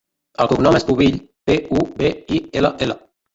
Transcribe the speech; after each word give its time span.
El 0.45 0.47
cognom 0.53 0.77
és 0.79 0.85
Pubill: 0.87 1.19
pe, 1.51 1.59
u, 1.83 1.85
be, 2.01 2.11
i, 2.39 2.41
ela, 2.63 2.73
ela. 2.89 2.99